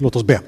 Låt 0.00 0.16
oss 0.16 0.24
be. 0.24 0.40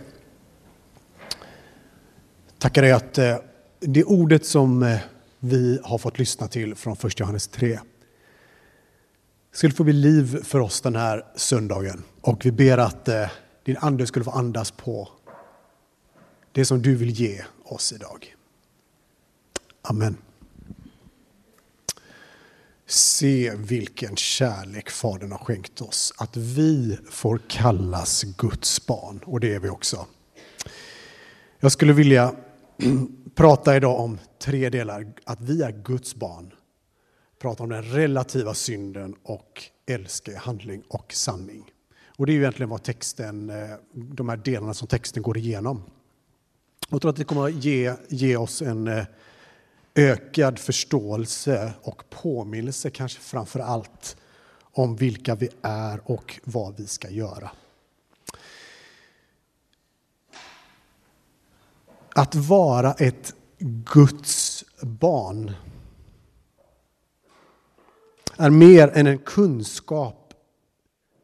Tackar 2.59 2.83
dig 2.83 2.93
att 2.93 3.19
eh, 3.19 3.37
det 3.81 4.05
ordet 4.05 4.47
som 4.47 4.83
eh, 4.83 4.99
vi 5.39 5.81
har 5.85 5.99
fått 5.99 6.19
lyssna 6.19 6.49
till 6.49 6.75
från 6.75 6.97
1 7.05 7.21
Johannes 7.21 7.49
3 7.49 7.79
skulle 9.53 9.73
få 9.73 9.85
bli 9.85 9.93
liv 9.93 10.43
för 10.45 10.61
oss 10.61 10.81
den 10.81 10.97
här 10.97 11.25
söndagen. 11.37 12.03
Och 12.21 12.47
vi 12.47 12.53
ber 12.53 12.79
att 12.79 13.09
eh, 13.09 13.31
din 13.65 13.77
ande 13.81 14.07
skulle 14.07 14.25
få 14.25 14.31
andas 14.31 14.71
på 14.71 15.09
det 16.53 16.65
som 16.65 16.83
du 16.83 16.95
vill 16.95 17.11
ge 17.11 17.45
oss 17.65 17.93
idag. 17.93 18.35
Amen. 19.83 20.17
Se 22.91 23.53
vilken 23.57 24.17
kärlek 24.17 24.91
Fadern 24.91 25.33
har 25.33 25.39
skänkt 25.39 25.81
oss, 25.81 26.13
att 26.19 26.37
vi 26.37 26.99
får 27.11 27.41
kallas 27.49 28.23
Guds 28.23 28.87
barn, 28.87 29.21
och 29.25 29.41
det 29.41 29.55
är 29.55 29.61
vi 29.61 29.69
också. 29.69 30.07
Jag 31.61 31.73
skulle 31.73 31.93
vilja 31.93 32.35
prata 33.35 33.77
idag 33.77 34.01
om 34.01 34.19
tre 34.43 34.71
delar, 34.71 35.13
att 35.25 35.41
vi 35.41 35.63
är 35.63 35.73
Guds 35.73 36.15
barn, 36.15 36.53
prata 37.39 37.63
om 37.63 37.69
den 37.69 37.83
relativa 37.83 38.55
synden 38.55 39.15
och 39.23 39.63
älska 39.87 40.39
handling 40.39 40.83
och 40.89 41.13
sanning. 41.13 41.71
Och 42.17 42.27
det 42.27 42.33
är 42.33 42.35
ju 42.35 42.41
egentligen 42.41 42.71
vad 42.71 42.83
texten, 42.83 43.51
eh, 43.51 43.71
de 43.93 44.29
här 44.29 44.37
delarna 44.37 44.75
som 44.75 44.89
texten 44.89 45.23
går 45.23 45.39
igenom. 45.39 45.83
Jag 46.89 47.01
tror 47.01 47.11
att 47.11 47.17
det 47.17 47.25
kommer 47.25 47.45
att 47.45 47.65
ge, 47.65 47.95
ge 48.09 48.37
oss 48.37 48.63
en 48.63 48.89
eh, 48.89 49.05
ökad 49.95 50.59
förståelse 50.59 51.73
och 51.83 52.11
påminnelse 52.11 52.91
kanske 52.91 53.21
framför 53.21 53.61
allt 53.61 54.17
om 54.61 54.97
vilka 54.97 55.35
vi 55.35 55.49
är 55.63 56.11
och 56.11 56.41
vad 56.45 56.77
vi 56.77 56.87
ska 56.87 57.11
göra. 57.11 57.51
Att 62.15 62.35
vara 62.35 62.93
ett 62.93 63.35
Guds 63.93 64.65
barn 64.81 65.53
är 68.37 68.51
mer 68.51 68.89
än 68.89 69.07
en 69.07 69.19
kunskap 69.19 70.35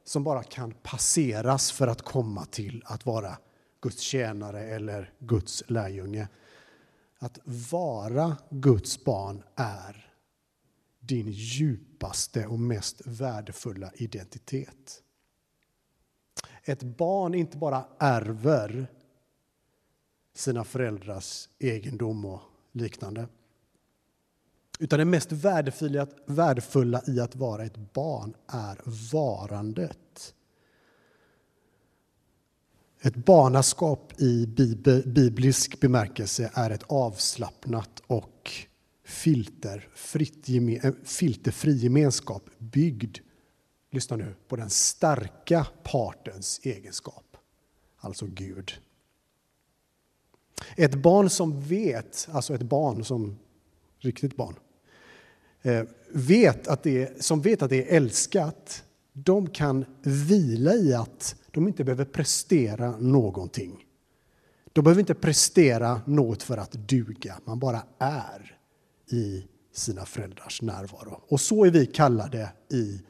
som 0.05 0.25
bara 0.25 0.43
kan 0.43 0.75
passeras 0.83 1.73
för 1.73 1.87
att 1.87 2.03
komma 2.03 2.45
till 2.45 2.83
att 2.87 3.07
vara 3.07 3.39
Guds 3.81 4.01
tjänare 4.01 4.65
eller 4.65 5.13
Guds 5.19 5.63
lärjunge. 5.67 6.29
Att 7.19 7.39
vara 7.71 8.37
Guds 8.51 9.05
barn 9.05 9.43
är 9.55 10.13
din 11.01 11.31
djupaste 11.31 12.47
och 12.47 12.61
mest 12.61 13.03
värdefulla 13.07 13.93
identitet. 13.95 15.03
Ett 16.65 16.83
barn 16.83 17.35
inte 17.35 17.57
bara 17.57 17.85
ärver 17.99 18.87
sina 20.35 20.65
föräldrars 20.65 21.49
egendom 21.59 22.25
och 22.25 22.41
liknande. 22.73 23.29
Utan 24.79 24.99
det 24.99 25.05
mest 25.05 25.33
värdefulla, 25.33 26.07
värdefulla 26.27 27.03
i 27.07 27.21
att 27.21 27.37
vara 27.37 27.65
ett 27.65 27.93
barn 27.93 28.35
är 28.47 28.81
varandet. 29.13 30.35
Ett 33.01 33.17
barnaskap 33.17 34.21
i 34.21 34.47
biblisk 35.07 35.81
bemärkelse 35.81 36.51
är 36.55 36.71
ett 36.71 36.83
avslappnat 36.83 38.03
och 38.07 38.53
filterfritt, 39.05 40.49
eh, 40.85 40.93
filterfri 41.05 41.77
gemenskap 41.77 42.43
byggd, 42.59 43.19
lyssna 43.91 44.17
nu, 44.17 44.35
på 44.49 44.57
den 44.57 44.71
starka 44.71 45.67
partens 45.83 46.61
egenskap, 46.63 47.37
alltså 47.97 48.27
Gud. 48.27 48.73
Ett 50.77 50.95
barn 50.95 51.31
som 51.31 51.61
vet, 51.61 52.29
alltså 52.33 52.55
ett 52.55 52.63
barn 52.63 53.05
som 53.05 53.39
riktigt 53.99 54.37
barn, 54.37 54.55
eh, 55.63 55.85
vet 56.13 56.69
att 56.69 56.83
det, 56.83 57.25
som 57.25 57.41
vet 57.41 57.63
att 57.63 57.71
det 57.71 57.91
är 57.91 57.97
älskat, 57.97 58.85
de 59.13 59.51
kan 59.51 59.85
vila 60.03 60.75
i 60.75 60.95
att 60.95 61.37
de 61.57 61.69
inte 61.69 61.85
behöver 61.85 62.05
prestera 62.05 62.97
någonting. 62.97 63.87
De 64.73 64.85
behöver 64.85 65.01
inte 65.01 65.15
prestera 65.15 66.01
något 66.07 66.43
för 66.43 66.57
att 66.57 66.73
duga, 66.73 67.41
man 67.45 67.59
bara 67.59 67.83
är 67.99 68.59
i 69.11 69.47
sina 69.73 70.05
föräldrars 70.05 70.63
närvaro. 70.63 71.21
Och 71.29 71.41
så 71.41 71.65
är 71.65 71.71
vi 71.71 71.87
kallade 71.87 72.53
i, 72.71 73.01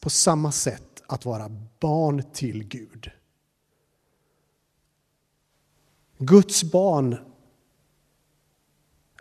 på 0.00 0.10
samma 0.10 0.52
sätt 0.52 1.02
att 1.06 1.24
vara 1.24 1.48
barn 1.80 2.22
till 2.32 2.64
Gud. 2.64 3.10
Guds 6.18 6.64
barn 6.64 7.16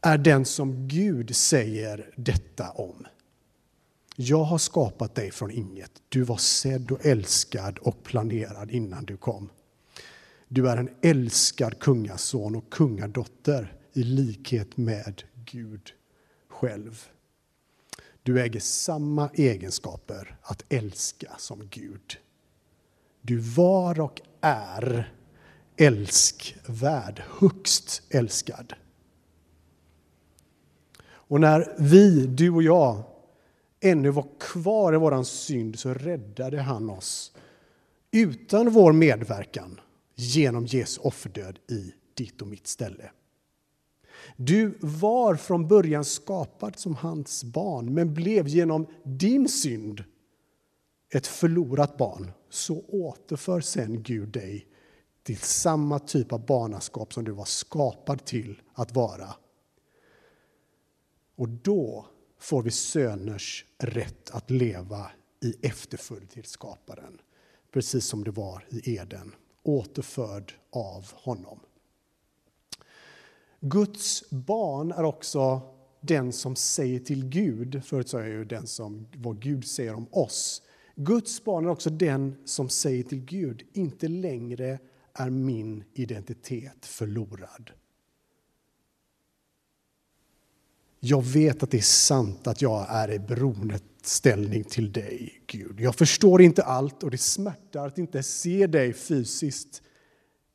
är 0.02 0.18
den 0.18 0.46
som 0.46 0.88
Gud 0.88 1.36
säger 1.36 2.14
detta 2.16 2.72
om. 2.72 3.08
Jag 4.22 4.44
har 4.44 4.58
skapat 4.58 5.16
dig 5.16 5.32
från 5.32 5.52
inget. 5.52 5.92
Du 6.10 6.24
var 6.24 6.38
sedd 6.38 6.92
och 6.92 7.06
älskad 7.06 7.78
och 7.78 8.04
planerad 8.04 8.72
innan 8.72 9.06
du 9.06 9.18
kom. 9.18 9.50
Du 10.48 10.70
är 10.70 10.78
en 10.78 10.90
älskad 11.02 11.80
kungason 11.80 12.56
och 12.56 12.70
kungadotter 12.70 13.78
i 13.94 14.04
likhet 14.04 14.78
med 14.78 15.24
Gud 15.46 15.94
själv. 16.50 17.08
Du 18.24 18.42
äger 18.42 18.60
samma 18.60 19.30
egenskaper 19.34 20.38
att 20.42 20.64
älska 20.70 21.36
som 21.38 21.68
Gud. 21.70 22.18
Du 23.22 23.38
var 23.38 24.00
och 24.00 24.22
är 24.42 25.14
älskvärd, 25.78 27.24
högst 27.40 28.02
älskad. 28.10 28.74
Och 31.02 31.42
när 31.42 31.76
vi, 31.80 32.26
du 32.26 32.50
och 32.50 32.64
jag, 32.64 33.04
ännu 33.80 34.10
var 34.10 34.28
kvar 34.40 34.94
i 34.94 34.98
vår 34.98 35.24
synd 35.24 35.80
så 35.80 35.94
räddade 35.94 36.62
han 36.62 36.90
oss 36.90 37.32
utan 38.12 38.70
vår 38.70 38.94
medverkan 38.94 39.80
genom 40.16 40.66
Jesu 40.66 41.02
offerdöd 41.02 41.60
i 41.68 41.94
ditt 42.14 42.42
och 42.42 42.48
mitt 42.48 42.68
ställe. 42.68 43.12
Du 44.38 44.78
var 44.82 45.36
från 45.36 45.68
början 45.68 46.06
skapad 46.06 46.80
som 46.80 46.96
hans 46.96 47.44
barn 47.44 47.94
men 47.94 48.14
blev 48.14 48.48
genom 48.48 48.88
din 49.04 49.50
synd 49.50 50.04
ett 51.14 51.28
förlorat 51.28 51.98
barn. 51.98 52.32
Så 52.50 52.84
återför 52.88 53.62
sen 53.62 54.04
Gud 54.04 54.30
dig 54.30 54.68
till 55.24 55.38
samma 55.38 56.00
typ 56.00 56.34
av 56.34 56.46
barnaskap 56.46 57.14
som 57.14 57.24
du 57.24 57.32
var 57.32 57.46
skapad 57.46 58.26
till 58.26 58.62
att 58.74 58.96
vara. 58.96 59.36
Och 61.36 61.50
då 61.50 62.06
får 62.40 62.64
vi 62.64 62.72
söners 62.72 63.66
rätt 63.78 64.32
att 64.32 64.50
leva 64.52 65.12
i 65.44 65.68
efterföljd 65.68 66.30
till 66.30 66.46
skaparen. 66.46 67.22
Precis 67.72 68.06
som 68.06 68.24
det 68.24 68.32
var 68.32 68.66
i 68.70 68.96
Eden, 68.96 69.36
återförd 69.64 70.54
av 70.72 71.12
honom. 71.14 71.60
Guds 73.60 74.30
barn 74.30 74.92
är 74.92 75.04
också 75.04 75.62
den 76.02 76.34
som 76.34 76.56
säger 76.56 77.00
till 77.00 77.26
Gud, 77.26 77.84
förut 77.86 78.10
sa 78.10 78.20
jag 78.20 78.30
ju 78.30 78.46
den 78.46 78.68
som, 78.68 79.08
vad 79.16 79.42
Gud 79.42 79.68
säger 79.68 79.94
om 79.94 80.08
oss. 80.12 80.62
Guds 80.96 81.44
barn 81.44 81.66
är 81.66 81.70
också 81.70 81.90
den 81.90 82.36
som 82.46 82.70
säger 82.70 83.04
till 83.04 83.26
Gud, 83.26 83.64
inte 83.74 84.08
längre 84.08 84.80
är 85.14 85.30
min 85.30 85.84
identitet 85.94 86.86
förlorad. 86.86 87.72
Jag 91.00 91.24
vet 91.24 91.64
att 91.64 91.72
det 91.72 91.78
är 91.78 91.82
sant 91.82 92.48
att 92.48 92.62
jag 92.62 92.86
är 92.90 93.12
i 93.12 93.20
beroendeställning 93.20 94.64
till 94.64 94.92
dig, 94.92 95.44
Gud. 95.48 95.80
Jag 95.80 95.96
förstår 95.96 96.42
inte 96.42 96.64
allt 96.64 97.04
och 97.04 97.12
det 97.12 97.18
smärtar 97.18 97.88
att 97.88 97.98
inte 97.98 98.24
se 98.24 98.68
dig 98.68 98.94
fysiskt 98.94 99.82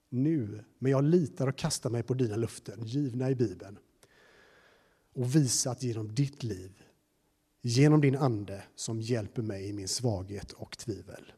nu. 0.08 0.64
Men 0.78 0.92
jag 0.92 1.04
litar 1.04 1.46
och 1.46 1.56
kastar 1.56 1.90
mig 1.90 2.02
på 2.02 2.14
dina 2.14 2.36
löften, 2.36 2.84
givna 2.84 3.30
i 3.30 3.34
Bibeln. 3.34 3.78
Och 5.14 5.34
visa 5.36 5.70
att 5.70 5.82
genom 5.82 6.14
ditt 6.14 6.42
liv, 6.42 6.72
genom 7.62 8.00
din 8.00 8.16
ande 8.16 8.62
som 8.74 9.00
hjälper 9.00 9.42
mig 9.42 9.68
i 9.68 9.72
min 9.72 9.88
svaghet 9.88 10.52
och 10.52 10.78
tvivel. 10.78 11.32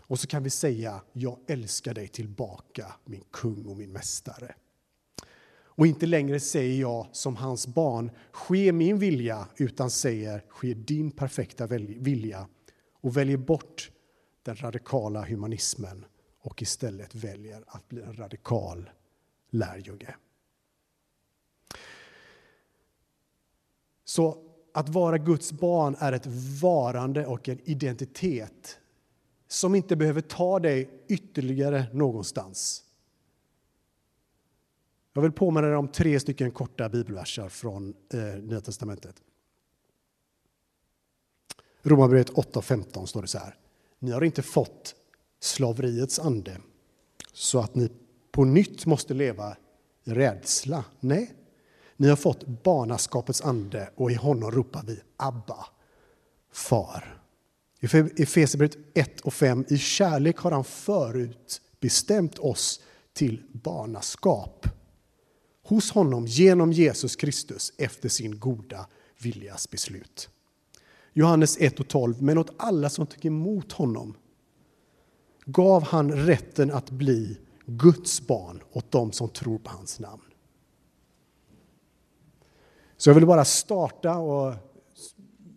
Och 0.00 0.20
så 0.20 0.26
kan 0.26 0.42
vi 0.42 0.50
säga, 0.50 1.00
jag 1.12 1.38
älskar 1.46 1.94
dig 1.94 2.08
tillbaka, 2.08 2.92
min 3.04 3.24
kung 3.30 3.66
och 3.66 3.76
min 3.76 3.92
mästare. 3.92 4.54
Och 5.80 5.86
inte 5.86 6.06
längre 6.06 6.40
säger 6.40 6.80
jag 6.80 7.06
som 7.12 7.36
hans 7.36 7.66
barn, 7.66 8.10
ske 8.32 8.72
min 8.72 8.98
vilja, 8.98 9.48
utan 9.56 9.90
säger, 9.90 10.44
ske 10.48 10.74
din 10.74 11.10
perfekta 11.10 11.66
vilja 11.66 12.48
och 13.00 13.16
väljer 13.16 13.36
bort 13.36 13.90
den 14.42 14.56
radikala 14.56 15.24
humanismen 15.24 16.04
och 16.40 16.62
istället 16.62 17.14
väljer 17.14 17.64
att 17.66 17.88
bli 17.88 18.02
en 18.02 18.16
radikal 18.16 18.90
lärjunge. 19.50 20.14
Så 24.04 24.44
att 24.74 24.88
vara 24.88 25.18
Guds 25.18 25.52
barn 25.52 25.96
är 25.98 26.12
ett 26.12 26.26
varande 26.62 27.26
och 27.26 27.48
en 27.48 27.60
identitet 27.64 28.78
som 29.48 29.74
inte 29.74 29.96
behöver 29.96 30.20
ta 30.20 30.58
dig 30.58 30.90
ytterligare 31.08 31.86
någonstans. 31.92 32.84
Jag 35.12 35.22
vill 35.22 35.32
påminna 35.32 35.66
dig 35.66 35.76
om 35.76 35.88
tre 35.88 36.20
stycken 36.20 36.50
korta 36.50 36.88
bibelverser 36.88 37.48
från 37.48 37.94
eh, 38.12 38.20
Nya 38.20 38.60
Testamentet. 38.60 39.14
Romarbrevet 41.82 42.30
8.15 42.30 43.06
står 43.06 43.22
det 43.22 43.28
så 43.28 43.38
här. 43.38 43.56
Ni 43.98 44.10
har 44.10 44.24
inte 44.24 44.42
fått 44.42 44.94
slaveriets 45.40 46.18
ande 46.18 46.56
så 47.32 47.58
att 47.58 47.74
ni 47.74 47.90
på 48.32 48.44
nytt 48.44 48.86
måste 48.86 49.14
leva 49.14 49.56
i 50.04 50.10
rädsla. 50.10 50.84
Nej, 51.00 51.34
ni 51.96 52.08
har 52.08 52.16
fått 52.16 52.46
barnaskapets 52.46 53.42
ande 53.42 53.90
och 53.94 54.10
i 54.10 54.14
honom 54.14 54.50
ropar 54.50 54.82
vi 54.86 55.00
Abba, 55.16 55.66
far. 56.52 57.22
I 57.80 57.86
Efesierbrevet 58.22 58.76
1 58.94 59.20
och 59.20 59.34
5. 59.34 59.64
I 59.68 59.78
kärlek 59.78 60.36
har 60.36 60.50
han 60.50 60.64
förut 60.64 61.60
bestämt 61.80 62.38
oss 62.38 62.80
till 63.12 63.42
barnaskap 63.52 64.66
hos 65.70 65.90
honom 65.90 66.26
genom 66.26 66.72
Jesus 66.72 67.16
Kristus 67.16 67.72
efter 67.78 68.08
sin 68.08 68.38
goda 68.38 68.86
viljas 69.22 69.70
beslut. 69.70 70.28
Johannes 71.12 71.56
1 71.60 71.80
och 71.80 71.88
12. 71.88 72.22
Men 72.22 72.38
åt 72.38 72.50
alla 72.56 72.90
som 72.90 73.06
tog 73.06 73.26
emot 73.26 73.72
honom 73.72 74.16
gav 75.44 75.82
han 75.82 76.12
rätten 76.12 76.70
att 76.70 76.90
bli 76.90 77.38
Guds 77.66 78.26
barn 78.26 78.62
åt 78.72 78.90
dem 78.90 79.12
som 79.12 79.28
tror 79.28 79.58
på 79.58 79.70
hans 79.70 80.00
namn. 80.00 80.22
Så 82.96 83.10
jag 83.10 83.14
vill 83.14 83.26
bara 83.26 83.44
starta 83.44 84.16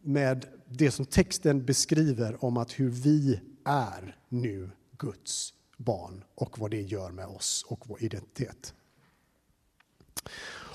med 0.02 0.46
det 0.68 0.92
som 0.92 1.06
texten 1.06 1.66
beskriver 1.66 2.46
om 2.46 2.58
att 2.58 2.80
hur 2.80 2.90
vi 2.90 3.40
är 3.66 4.18
nu 4.30 4.70
Guds 4.98 5.54
barn 5.78 6.24
och 6.36 6.60
vad 6.60 6.72
det 6.72 6.82
gör 6.82 7.12
med 7.12 7.26
oss 7.26 7.66
och 7.68 7.84
vår 7.88 8.04
identitet. 8.04 8.74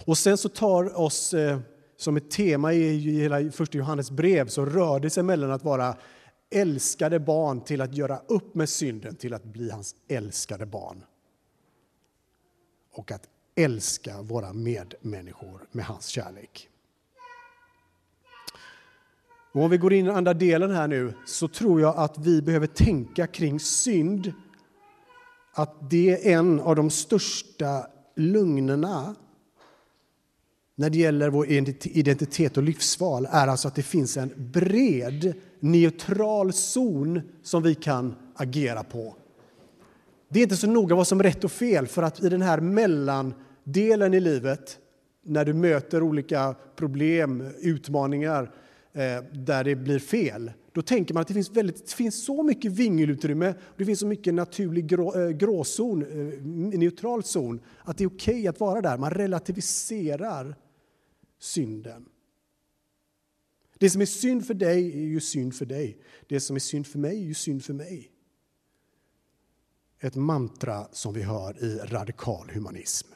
Och 0.06 0.18
sen 0.18 0.38
så 0.38 0.48
tar 0.48 0.98
oss 1.00 1.34
eh, 1.34 1.58
som 1.96 2.16
ett 2.16 2.30
tema 2.30 2.72
i 2.72 2.98
hela 2.98 3.50
första 3.50 3.78
Johannes 3.78 4.10
brev 4.10 4.48
så 4.48 4.64
rör 4.66 5.00
det 5.00 5.10
sig 5.10 5.22
mellan 5.22 5.50
att 5.50 5.64
vara 5.64 5.96
älskade 6.50 7.20
barn 7.20 7.60
till 7.60 7.80
att 7.80 7.94
göra 7.94 8.20
upp 8.26 8.54
med 8.54 8.68
synden 8.68 9.16
till 9.16 9.34
att 9.34 9.44
bli 9.44 9.70
hans 9.70 9.94
älskade 10.08 10.66
barn. 10.66 11.04
Och 12.92 13.12
att 13.12 13.28
älska 13.54 14.22
våra 14.22 14.52
medmänniskor 14.52 15.66
med 15.72 15.84
hans 15.84 16.06
kärlek. 16.06 16.68
Och 19.52 19.62
om 19.62 19.70
vi 19.70 19.78
går 19.78 19.92
in 19.92 20.06
i 20.06 20.10
andra 20.10 20.34
delen 20.34 20.70
här 20.70 20.88
nu 20.88 21.14
så 21.26 21.48
tror 21.48 21.80
jag 21.80 21.96
att 21.96 22.18
vi 22.18 22.42
behöver 22.42 22.66
tänka 22.66 23.26
kring 23.26 23.60
synd. 23.60 24.32
Att 25.52 25.90
det 25.90 26.26
är 26.26 26.38
en 26.38 26.60
av 26.60 26.76
de 26.76 26.90
största 26.90 27.86
lögnerna 28.16 29.14
när 30.78 30.90
det 30.90 30.98
gäller 30.98 31.30
vår 31.30 31.46
identitet 31.82 32.56
och 32.56 32.62
livsval 32.62 33.28
är 33.30 33.46
alltså 33.46 33.68
att 33.68 33.74
det 33.74 33.82
finns 33.82 34.16
en 34.16 34.32
bred, 34.36 35.34
neutral 35.60 36.52
zon 36.52 37.20
som 37.42 37.62
vi 37.62 37.74
kan 37.74 38.14
agera 38.34 38.82
på. 38.82 39.16
Det 40.28 40.38
är 40.38 40.42
inte 40.42 40.56
så 40.56 40.66
noga 40.66 40.94
vad 40.94 41.06
som 41.06 41.20
är 41.20 41.24
rätt 41.24 41.44
och 41.44 41.52
fel, 41.52 41.86
för 41.86 42.02
att 42.02 42.22
i 42.22 42.28
den 42.28 42.42
här 42.42 42.60
mellandelen 42.60 44.14
i 44.14 44.20
livet, 44.20 44.78
när 45.24 45.44
du 45.44 45.54
möter 45.54 46.02
olika 46.02 46.54
problem, 46.76 47.50
utmaningar, 47.60 48.42
eh, 48.92 49.24
där 49.32 49.64
det 49.64 49.76
blir 49.76 49.98
fel, 49.98 50.52
då 50.72 50.82
tänker 50.82 51.14
man 51.14 51.20
att 51.20 51.28
det 51.28 51.34
finns, 51.34 51.50
väldigt, 51.50 51.86
det 51.86 51.92
finns 51.92 52.24
så 52.24 52.42
mycket 52.42 52.72
vingelutrymme, 52.72 53.54
det 53.76 53.84
finns 53.84 54.00
så 54.00 54.06
mycket 54.06 54.34
naturlig 54.34 54.86
grå, 54.86 55.14
eh, 55.20 55.28
gråzon, 55.28 56.02
eh, 56.02 56.78
neutral 56.78 57.22
zon, 57.22 57.60
att 57.82 57.98
det 57.98 58.04
är 58.04 58.08
okej 58.08 58.34
okay 58.34 58.46
att 58.48 58.60
vara 58.60 58.80
där. 58.80 58.98
Man 58.98 59.10
relativiserar 59.10 60.56
synden. 61.38 62.08
Det 63.78 63.90
som 63.90 64.00
är 64.00 64.06
synd 64.06 64.46
för 64.46 64.54
dig 64.54 64.92
är 64.92 65.06
ju 65.06 65.20
synd 65.20 65.54
för 65.54 65.66
dig. 65.66 65.98
Det 66.28 66.40
som 66.40 66.56
är 66.56 66.60
synd 66.60 66.86
för 66.86 66.98
mig 66.98 67.18
är 67.18 67.24
ju 67.24 67.34
synd 67.34 67.64
för 67.64 67.74
mig. 67.74 68.10
Ett 70.00 70.14
mantra 70.14 70.88
som 70.92 71.14
vi 71.14 71.22
hör 71.22 71.64
i 71.64 71.78
radikal 71.78 72.50
humanism. 72.50 73.08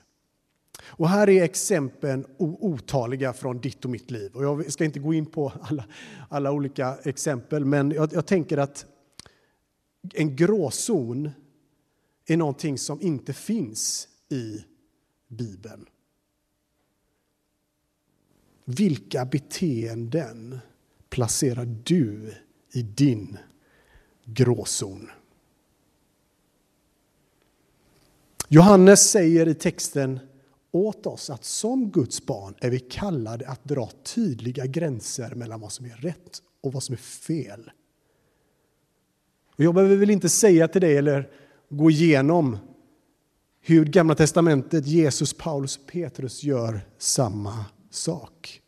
Och 0.84 1.08
här 1.08 1.28
är 1.28 1.42
exemplen 1.42 2.26
otaliga 2.38 3.32
från 3.32 3.60
ditt 3.60 3.84
och 3.84 3.90
mitt 3.90 4.10
liv. 4.10 4.36
Och 4.36 4.44
jag 4.44 4.72
ska 4.72 4.84
inte 4.84 4.98
gå 4.98 5.14
in 5.14 5.26
på 5.26 5.52
alla, 5.62 5.84
alla 6.28 6.52
olika 6.52 6.96
exempel, 7.04 7.64
men 7.64 7.90
jag, 7.90 8.12
jag 8.12 8.26
tänker 8.26 8.58
att 8.58 8.86
en 10.14 10.36
gråzon 10.36 11.30
är 12.26 12.36
någonting 12.36 12.78
som 12.78 13.02
inte 13.02 13.32
finns 13.32 14.08
i 14.28 14.64
Bibeln. 15.28 15.86
Vilka 18.76 19.24
beteenden 19.24 20.58
placerar 21.10 21.64
du 21.84 22.34
i 22.72 22.82
din 22.82 23.38
gråzon? 24.24 25.10
Johannes 28.48 29.10
säger 29.10 29.48
i 29.48 29.54
texten 29.54 30.20
åt 30.70 31.06
oss 31.06 31.30
att 31.30 31.44
som 31.44 31.90
Guds 31.90 32.26
barn 32.26 32.54
är 32.60 32.70
vi 32.70 32.80
kallade 32.80 33.48
att 33.48 33.64
dra 33.64 33.90
tydliga 34.02 34.66
gränser 34.66 35.34
mellan 35.34 35.60
vad 35.60 35.72
som 35.72 35.86
är 35.86 35.96
rätt 35.96 36.42
och 36.60 36.72
vad 36.72 36.82
som 36.82 36.92
är 36.92 36.96
fel. 36.96 37.70
Och 39.56 39.64
jag 39.64 39.74
behöver 39.74 39.96
väl 39.96 40.10
inte 40.10 40.28
säga 40.28 40.68
till 40.68 40.80
dig 40.80 40.96
eller 40.96 41.30
gå 41.68 41.90
igenom 41.90 42.58
hur 43.60 43.84
Gamla 43.84 44.14
testamentet, 44.14 44.86
Jesus, 44.86 45.34
Paulus, 45.34 45.76
och 45.76 45.86
Petrus 45.86 46.42
gör 46.42 46.80
samma 46.98 47.64
sak. 47.90 48.61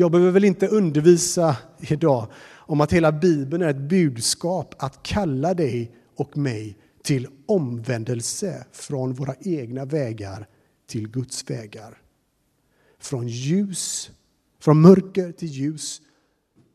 Jag 0.00 0.10
behöver 0.10 0.30
väl 0.30 0.44
inte 0.44 0.68
undervisa 0.68 1.56
idag 1.78 2.26
om 2.56 2.80
att 2.80 2.92
hela 2.92 3.12
Bibeln 3.12 3.62
är 3.62 3.68
ett 3.68 3.88
budskap 3.88 4.74
att 4.78 5.02
kalla 5.02 5.54
dig 5.54 5.96
och 6.16 6.36
mig 6.36 6.78
till 7.02 7.28
omvändelse 7.46 8.66
från 8.72 9.12
våra 9.12 9.34
egna 9.40 9.84
vägar 9.84 10.48
till 10.86 11.08
Guds 11.08 11.50
vägar. 11.50 12.02
Från 12.98 13.28
ljus, 13.28 14.10
från 14.60 14.80
mörker 14.80 15.32
till 15.32 15.48
ljus, 15.48 16.00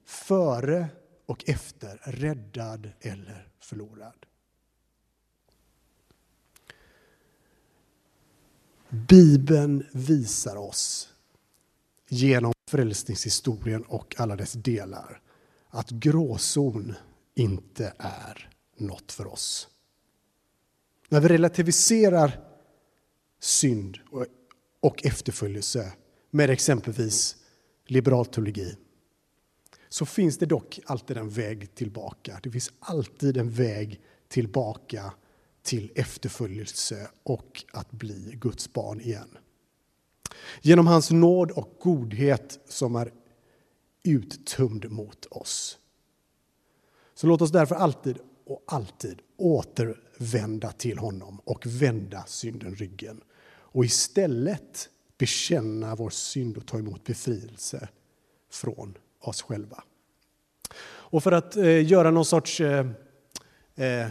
före 0.06 0.88
och 1.26 1.50
efter, 1.50 2.02
räddad 2.04 2.90
eller 3.02 3.48
förlorad. 3.60 4.26
Bibeln 8.90 9.86
visar 9.92 10.56
oss 10.56 11.13
genom 12.14 12.54
frälsningshistorien 12.70 13.84
och 13.84 14.16
alla 14.18 14.36
dess 14.36 14.54
delar 14.54 15.22
att 15.70 15.90
gråzon 15.90 16.94
inte 17.36 17.94
är 17.98 18.50
något 18.78 19.12
för 19.12 19.28
oss. 19.28 19.68
När 21.10 21.20
vi 21.22 21.28
relativiserar 21.28 22.40
synd 23.40 23.98
och 24.80 25.06
efterföljelse 25.06 25.94
med 26.32 26.50
exempelvis 26.50 27.36
liberal 27.88 28.26
teologi 28.26 28.76
så 29.90 30.06
finns 30.06 30.38
det 30.38 30.46
dock 30.46 30.80
alltid 30.86 31.18
en 31.18 31.30
väg 31.30 31.76
tillbaka. 31.76 32.40
Det 32.44 32.52
finns 32.52 32.72
alltid 32.80 33.38
en 33.38 33.50
väg 33.50 34.02
tillbaka 34.28 35.14
till 35.64 35.92
efterföljelse 35.96 37.08
och 37.24 37.64
att 37.74 37.92
bli 37.92 38.38
Guds 38.42 38.74
barn 38.74 39.02
igen. 39.02 39.38
Genom 40.62 40.88
hans 40.88 41.12
nåd 41.12 41.52
och 41.52 41.78
godhet 41.80 42.60
som 42.66 42.96
är 42.96 43.12
uttömd 44.04 44.92
mot 44.92 45.26
oss. 45.26 45.78
Så 47.16 47.28
låt 47.28 47.42
oss 47.42 47.52
därför 47.52 47.76
alltid 47.76 48.18
och 48.46 48.64
alltid 48.68 49.22
återvända 49.38 50.72
till 50.72 50.98
honom 50.98 51.42
och 51.46 51.66
vända 51.66 52.24
synden 52.28 52.76
ryggen 52.76 53.22
och 53.74 53.86
istället 53.86 54.90
bekänna 55.18 55.96
vår 55.96 56.10
synd 56.10 56.58
och 56.58 56.66
ta 56.66 56.78
emot 56.78 57.04
befrielse 57.04 57.88
från 58.52 58.98
oss 59.20 59.42
själva. 59.42 59.84
Och 60.86 61.24
för 61.24 61.32
att 61.32 61.56
eh, 61.56 61.86
göra 61.86 62.12
någon 62.12 62.26
sorts 62.26 62.62
eh, 62.62 62.88
eh, 63.76 64.08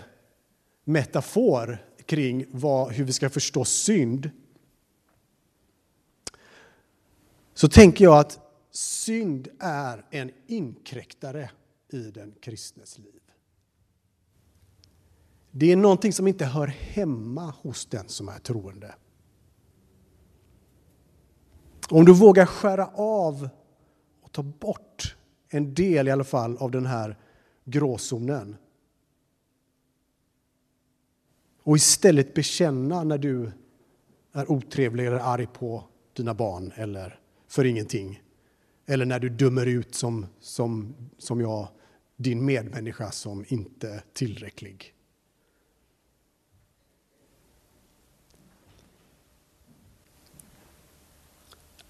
metafor 0.85 1.79
kring 2.07 2.47
vad, 2.51 2.93
hur 2.93 3.05
vi 3.05 3.13
ska 3.13 3.31
förstå 3.31 3.65
synd 3.65 4.31
så 7.55 7.69
tänker 7.69 8.05
jag 8.05 8.19
att 8.19 8.41
synd 8.71 9.49
är 9.59 10.05
en 10.11 10.31
inkräktare 10.47 11.51
i 11.93 12.11
den 12.11 12.35
kristnes 12.41 12.99
liv. 12.99 13.21
Det 15.51 15.73
är 15.73 15.77
någonting 15.77 16.13
som 16.13 16.29
inte 16.29 16.45
hör 16.45 16.67
hemma 16.67 17.55
hos 17.63 17.87
den 17.87 18.09
som 18.09 18.29
är 18.29 18.39
troende. 18.39 18.95
Om 21.91 22.05
du 22.05 22.15
vågar 22.15 22.47
skära 22.47 22.87
av 22.95 23.49
och 24.23 24.33
ta 24.33 24.43
bort 24.43 25.17
en 25.49 25.75
del 25.75 26.09
i 26.09 26.11
alla 26.11 26.25
fall 26.25 26.57
av 26.57 26.71
den 26.71 26.87
här 26.87 27.19
gråzonen 27.65 28.57
Och 31.63 31.77
istället 31.77 32.35
bekänna 32.35 33.05
när 33.05 33.19
du 33.19 33.53
är 34.33 34.53
otrevlig 34.53 35.07
eller 35.07 35.19
arg 35.19 35.47
på 35.47 35.85
dina 36.13 36.35
barn 36.35 36.73
eller 36.77 37.21
för 37.53 37.65
ingenting. 37.65 38.23
Eller 38.87 39.05
när 39.05 39.19
du 39.19 39.29
dömer 39.29 39.67
ut 39.67 39.95
som, 39.95 40.27
som, 40.41 40.95
som 41.19 41.41
jag, 41.41 41.69
din 42.17 42.45
medmänniska 42.45 43.11
som 43.11 43.45
inte 43.49 44.03
tillräcklig. 44.13 44.95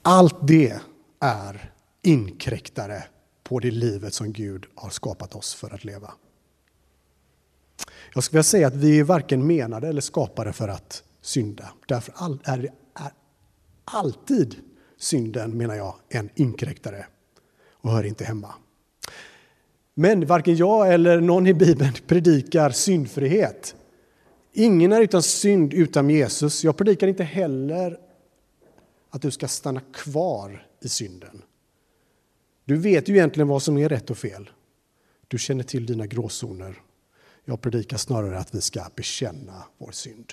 Allt 0.02 0.49
det 0.49 0.81
är 1.21 1.73
inkräktare 2.02 3.04
på 3.42 3.59
det 3.59 3.71
livet 3.71 4.14
som 4.14 4.33
Gud 4.33 4.66
har 4.75 4.90
skapat 4.90 5.35
oss 5.35 5.54
för 5.54 5.75
att 5.75 5.85
leva. 5.85 6.14
Jag 8.14 8.25
skulle 8.25 8.37
vilja 8.37 8.42
säga 8.42 8.66
att 8.66 8.76
vi 8.76 9.00
är 9.00 9.04
varken 9.04 9.47
menade 9.47 9.88
eller 9.88 10.00
skapade 10.00 10.52
för 10.52 10.69
att 10.69 11.04
synda. 11.21 11.69
Därför 11.87 12.14
är 12.45 12.59
det 12.59 12.73
alltid 13.85 14.72
synden, 15.02 15.56
menar 15.56 15.75
jag, 15.75 15.94
en 16.09 16.30
inkräktare 16.35 17.06
och 17.71 17.90
hör 17.90 18.04
inte 18.04 18.25
hemma. 18.25 18.54
Men 19.94 20.26
varken 20.26 20.56
jag 20.56 20.94
eller 20.94 21.21
någon 21.21 21.47
i 21.47 21.54
Bibeln 21.54 21.92
predikar 22.06 22.71
syndfrihet. 22.71 23.75
Ingen 24.52 24.92
är 24.92 25.00
utan 25.00 25.23
synd 25.23 25.75
utan 25.75 26.11
Jesus. 26.11 26.64
Jag 26.64 26.76
predikar 26.76 27.06
inte 27.06 27.25
heller 27.25 27.99
att 29.11 29.23
du 29.23 29.30
ska 29.30 29.49
stanna 29.49 29.80
kvar 29.80 30.66
i 30.80 30.88
synden. 30.88 31.42
Du 32.64 32.76
vet 32.76 33.09
ju 33.09 33.14
egentligen 33.14 33.49
vad 33.49 33.62
som 33.62 33.78
är 33.78 33.88
rätt 33.88 34.11
och 34.11 34.18
fel. 34.18 34.50
Du 35.28 35.38
känner 35.38 35.64
till 35.64 35.87
dina 35.87 36.06
gråzoner. 36.06 36.82
Jag 37.44 37.61
predikar 37.61 37.97
snarare 37.97 38.38
att 38.38 38.54
vi 38.54 38.61
ska 38.61 38.82
bekänna 38.97 39.64
vår 39.78 39.90
synd. 39.92 40.32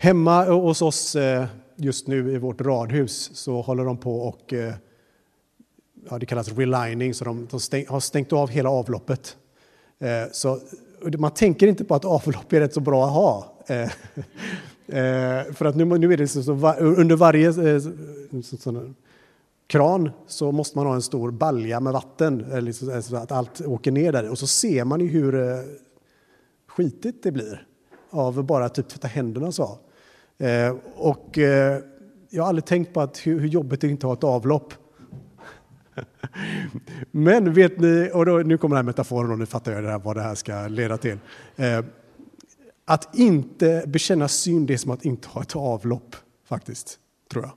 Hemma 0.00 0.44
hos 0.44 0.82
oss 0.82 1.16
eh, 1.16 1.46
just 1.76 2.06
nu 2.06 2.32
i 2.32 2.38
vårt 2.38 2.60
radhus 2.60 3.30
så 3.34 3.60
håller 3.60 3.84
de 3.84 3.96
på 3.96 4.20
och 4.20 4.52
eh, 4.52 4.74
ja, 6.10 6.18
det 6.18 6.26
kallas 6.26 6.52
relining, 6.52 7.14
så 7.14 7.24
de, 7.24 7.46
de 7.50 7.60
stäng, 7.60 7.86
har 7.88 8.00
stängt 8.00 8.32
av 8.32 8.48
hela 8.48 8.70
avloppet. 8.70 9.36
Eh, 9.98 10.32
så 10.32 10.60
man 11.18 11.30
tänker 11.30 11.66
inte 11.66 11.84
på 11.84 11.94
att 11.94 12.04
avlopp 12.04 12.52
är 12.52 12.60
rätt 12.60 12.74
så 12.74 12.80
bra 12.80 13.06
att 13.06 13.12
ha. 13.12 13.54
För 15.54 15.64
att 15.64 15.76
nu, 15.76 15.84
nu 15.84 16.12
är 16.12 16.16
det 16.16 16.28
så, 16.28 16.42
så 16.42 16.74
under 16.74 17.16
varje 17.16 17.52
så, 17.52 18.56
så, 18.58 18.92
kran 19.66 20.10
så 20.26 20.52
måste 20.52 20.78
man 20.78 20.86
ha 20.86 20.94
en 20.94 21.02
stor 21.02 21.30
balja 21.30 21.80
med 21.80 21.92
vatten, 21.92 22.46
liksom 22.60 23.02
så 23.02 23.16
att 23.16 23.32
allt 23.32 23.60
åker 23.60 23.90
ner 23.90 24.12
där. 24.12 24.30
Och 24.30 24.38
så 24.38 24.46
ser 24.46 24.84
man 24.84 25.00
ju 25.00 25.08
hur 25.08 25.64
skitigt 26.66 27.22
det 27.22 27.32
blir 27.32 27.66
av 28.10 28.44
bara 28.44 28.68
typ 28.68 28.88
tvätta 28.88 29.08
händerna 29.08 29.52
så. 29.52 29.78
Eh, 30.38 30.76
och 30.94 31.38
eh, 31.38 31.80
jag 32.30 32.42
har 32.42 32.48
aldrig 32.48 32.64
tänkt 32.64 32.94
på 32.94 33.00
att 33.00 33.26
hur, 33.26 33.40
hur 33.40 33.48
jobbigt 33.48 33.80
det 33.80 33.86
är 33.86 33.88
att 33.88 33.92
inte 33.92 34.06
ha 34.06 34.14
ett 34.14 34.24
avlopp. 34.24 34.74
Men 37.10 37.52
vet 37.52 37.80
ni, 37.80 38.10
och 38.14 38.26
då, 38.26 38.38
nu 38.38 38.58
kommer 38.58 38.76
den 38.76 38.84
här 38.84 38.90
metaforen 38.90 39.30
och 39.30 39.38
nu 39.38 39.46
fattar 39.46 39.72
jag 39.72 39.84
det 39.84 39.90
här, 39.90 39.98
vad 39.98 40.16
det 40.16 40.22
här 40.22 40.34
ska 40.34 40.68
leda 40.68 40.96
till. 40.96 41.18
Eh, 41.56 41.84
att 42.84 43.18
inte 43.18 43.84
bekänna 43.86 44.28
synd 44.28 44.70
är 44.70 44.76
som 44.76 44.90
att 44.90 45.04
inte 45.04 45.28
ha 45.28 45.42
ett 45.42 45.56
avlopp, 45.56 46.16
faktiskt, 46.44 46.98
tror 47.32 47.44
jag. 47.44 47.52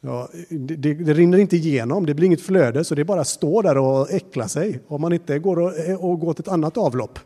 Ja, 0.00 0.28
det, 0.50 0.76
det, 0.76 0.94
det, 0.94 1.14
rinner 1.14 1.38
inte 1.38 1.56
igenom, 1.56 2.06
det 2.06 2.14
blir 2.14 2.26
inget 2.26 2.40
flöde, 2.40 2.84
så 2.84 2.94
det 2.94 3.02
är 3.02 3.04
bara 3.04 3.20
att 3.20 3.28
stå 3.28 3.62
där 3.62 3.78
och 3.78 4.10
äckla 4.10 4.48
sig 4.48 4.80
om 4.86 5.00
man 5.00 5.12
inte 5.12 5.38
går 5.38 5.58
och, 5.58 5.72
och 6.10 6.20
går 6.20 6.34
till 6.34 6.42
ett 6.42 6.48
annat 6.48 6.76
avlopp. 6.76 7.18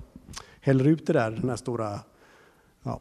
Häller 0.60 0.84
ut 0.84 1.06
det 1.06 1.12
där, 1.12 1.30
den 1.30 1.48
här 1.48 1.56
stora 1.56 2.00
ja, 2.82 3.00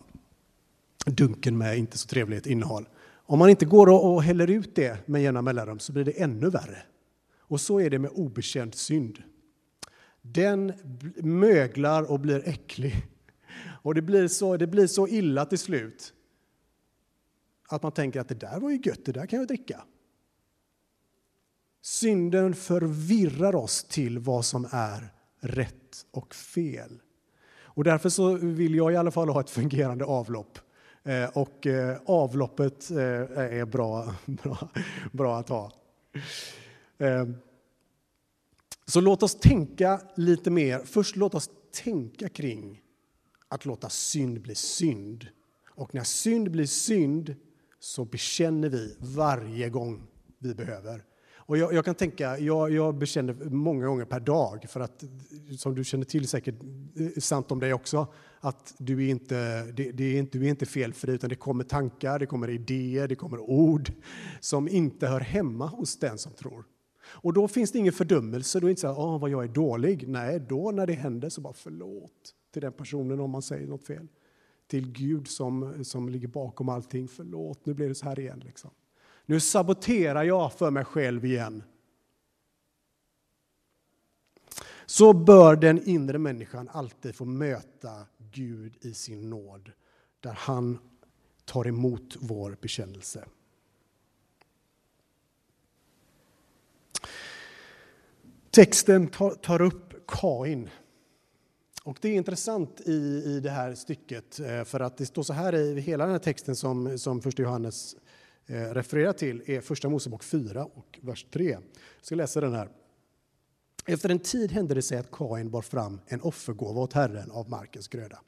dunken 1.06 1.58
med 1.58 1.78
inte 1.78 1.98
så 1.98 2.08
trevligt 2.08 2.46
innehåll. 2.46 2.88
Om 3.28 3.40
man 3.40 3.50
inte 3.50 3.66
går 3.66 3.90
och, 3.90 4.24
häller 4.24 4.50
ut 4.50 4.76
det 4.76 5.08
med 5.08 5.24
jämna 5.24 5.42
mellanrum 5.42 5.80
så 5.80 5.94
blir 5.94 6.04
det 6.04 6.22
ännu 6.22 6.50
värre. 6.50 6.84
Och 7.40 7.62
så 7.62 7.80
är 7.80 7.90
det 7.90 8.00
med 8.00 8.12
obekänd 8.14 8.76
synd. 8.76 9.24
Den 10.22 10.74
möglar 11.16 12.12
och 12.12 12.20
blir 12.20 12.48
äcklig. 12.48 12.94
Och 13.82 13.96
det 13.96 14.02
blir, 14.02 14.28
så, 14.28 14.58
det 14.58 14.68
blir 14.68 14.88
så 14.88 15.08
illa 15.08 15.46
till 15.46 15.60
slut 15.60 16.14
att 17.68 17.84
man 17.84 17.92
tänker 17.92 18.20
att 18.20 18.28
det 18.28 18.36
där 18.36 18.60
var 18.60 18.70
ju 18.70 18.82
gött, 18.84 19.06
det 19.06 19.12
där 19.12 19.26
kan 19.26 19.40
jag 19.40 19.48
dricka. 19.48 19.84
Synden 21.82 22.56
förvirrar 22.56 23.56
oss 23.56 23.84
till 23.84 24.20
vad 24.20 24.46
som 24.46 24.68
är 24.72 25.14
rätt 25.40 26.06
och 26.12 26.36
fel. 26.36 27.02
Och 27.64 27.84
därför 27.84 28.10
så 28.10 28.34
vill 28.36 28.76
jag 28.76 28.94
i 28.94 28.96
alla 28.96 29.12
fall 29.12 29.30
ha 29.30 29.40
ett 29.40 29.50
fungerande 29.50 30.06
avlopp. 30.06 30.60
Eh, 31.06 31.30
och 31.30 31.68
eh, 31.68 31.98
avloppet 32.06 32.92
eh, 32.92 32.98
är 32.98 33.66
bra, 33.66 34.16
bra, 34.26 34.70
bra 35.12 35.38
att 35.38 35.50
ha. 35.50 35.72
Ehm, 36.98 37.36
så 38.86 39.02
låt 39.02 39.24
oss 39.24 39.36
tänka 39.36 40.02
lite 40.16 40.52
mer. 40.52 40.80
Först 40.86 41.16
låt 41.16 41.36
oss 41.36 41.50
tänka 41.84 42.30
kring 42.30 42.82
att 43.48 43.66
låta 43.66 43.90
synd 43.90 44.42
bli 44.42 44.56
synd. 44.56 45.28
Och 45.70 45.96
när 45.96 46.04
synd 46.04 46.52
blir 46.52 46.66
synd 46.66 47.36
så 47.80 48.06
bekänner 48.06 48.70
vi 48.70 48.96
varje 49.00 49.70
gång 49.70 50.08
vi 50.40 50.56
behöver. 50.56 51.04
Och 51.48 51.58
jag, 51.58 51.74
jag, 51.74 51.86
kan 51.86 51.96
tänka, 51.96 52.40
jag, 52.40 52.72
jag 52.72 52.96
bekänner 52.96 53.34
många 53.50 53.88
gånger 53.88 54.06
per 54.06 54.20
dag, 54.20 54.66
för 54.70 54.80
att 54.80 55.04
som 55.58 55.76
du 55.76 55.84
känner 55.84 56.06
till 56.06 56.28
säkert, 56.28 56.56
eh, 56.96 57.22
sant 57.22 57.52
om 57.52 57.60
dig 57.60 57.74
också, 57.74 58.08
att 58.40 58.74
du 58.78 59.06
är 59.06 59.10
inte, 59.10 59.64
det, 59.72 59.92
det 59.92 60.04
är 60.04 60.20
inte, 60.20 60.38
du 60.38 60.46
är 60.46 60.50
inte 60.50 60.66
felfri, 60.66 61.14
utan 61.14 61.30
det 61.30 61.36
kommer 61.36 61.64
tankar, 61.64 62.20
det 62.20 62.26
kommer 62.26 62.50
idéer, 62.50 63.08
det 63.08 63.16
kommer 63.16 63.40
ord 63.40 63.92
som 64.40 64.68
inte 64.68 65.08
hör 65.08 65.20
hemma 65.20 65.68
hos 65.68 66.00
den 66.00 66.18
som 66.18 66.32
tror. 66.32 66.66
Och 67.08 67.34
då 67.34 67.48
finns 67.48 67.72
det 67.72 67.80
ingen 67.80 67.94
fördömelse, 67.94 68.60
då 68.60 68.66
är 68.66 68.68
det 68.68 68.72
inte 68.72 68.82
så 68.82 68.88
här, 68.88 69.20
vad 69.20 69.30
jag 69.30 69.44
är 69.44 69.48
dålig. 69.48 70.08
Nej, 70.08 70.40
då 70.40 70.72
när 70.72 70.88
det 70.88 70.94
händer 70.94 71.30
så 71.30 71.42
bara 71.42 71.54
förlåt 71.54 72.34
till 72.54 72.62
den 72.62 72.74
personen 72.74 73.20
om 73.20 73.32
man 73.32 73.42
säger 73.42 73.68
något 73.68 73.88
fel. 73.88 74.08
Till 74.68 74.92
Gud 74.92 75.28
som, 75.28 75.84
som 75.86 76.10
ligger 76.10 76.28
bakom 76.28 76.70
allting, 76.70 77.08
förlåt, 77.08 77.66
nu 77.66 77.74
blir 77.74 77.88
det 77.88 77.96
så 77.96 78.06
här 78.06 78.20
igen. 78.20 78.42
Liksom. 78.46 78.72
Nu 79.26 79.40
saboterar 79.40 80.24
jag 80.24 80.54
för 80.54 80.72
mig 80.72 80.86
själv 80.86 81.26
igen. 81.26 81.64
Så 84.86 85.14
bör 85.14 85.56
den 85.56 85.88
inre 85.88 86.18
människan 86.18 86.70
alltid 86.72 87.16
få 87.16 87.26
möta 87.26 88.08
Gud 88.18 88.78
i 88.82 88.94
sin 88.94 89.30
nåd, 89.30 89.72
där 90.20 90.34
han 90.34 90.78
tar 91.46 91.68
emot 91.68 92.16
vår 92.20 92.58
bekännelse. 92.62 93.26
Texten 98.52 99.08
tar 99.42 99.62
upp 99.62 100.08
Kain. 100.08 100.70
Och 101.84 101.98
det 102.02 102.10
är 102.10 102.14
intressant 102.14 102.82
i, 102.82 103.24
i 103.26 103.40
det 103.40 103.50
här 103.50 103.76
stycket, 103.76 104.40
eh, 104.40 104.64
för 104.64 104.80
att 104.80 104.98
det 104.98 105.06
står 105.06 105.24
så 105.24 105.34
här 105.34 105.56
i 105.56 105.80
hela 105.80 106.04
den 106.04 106.12
här 106.12 106.20
texten 106.20 106.56
som, 106.56 107.00
som 107.00 107.22
första 107.22 107.42
Johannes 107.42 107.96
Eh, 108.48 108.74
refererar 108.74 109.14
till 109.14 109.44
är 109.46 109.62
Första 109.62 109.90
Mosebok 109.90 110.24
4 110.24 110.66
och 110.66 111.00
vers 111.02 111.26
3. 111.32 111.50
Jag 111.50 111.62
ska 112.02 112.16
läsa 112.16 112.42
den 112.42 112.54
här. 112.54 112.70
Efter 113.86 114.10
en 114.10 114.20
tid 114.20 114.52
hände 114.52 114.74
det 114.74 114.82
sig 114.82 114.98
att 114.98 115.12
Kain 115.12 115.52
bar 115.52 115.62
fram 115.62 116.02
en 116.08 116.22
offergåva 116.22 116.82
åt 116.82 116.94
Herren 116.94 117.32
av 117.32 117.50
markens 117.50 117.88
gröda. 117.88 118.20